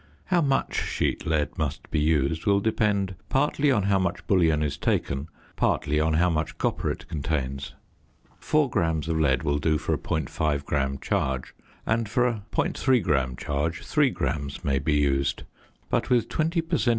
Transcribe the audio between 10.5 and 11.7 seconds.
gram charge;